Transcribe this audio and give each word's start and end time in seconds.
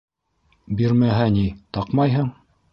Бирмәһә 0.79 1.29
ни... 1.37 1.45
таҡмайһың! 1.79 2.37